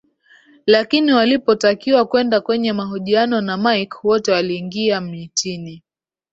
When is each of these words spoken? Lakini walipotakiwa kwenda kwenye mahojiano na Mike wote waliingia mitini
Lakini 0.65 1.13
walipotakiwa 1.13 2.05
kwenda 2.05 2.41
kwenye 2.41 2.73
mahojiano 2.73 3.41
na 3.41 3.57
Mike 3.57 3.97
wote 4.03 4.31
waliingia 4.31 5.01
mitini 5.01 5.83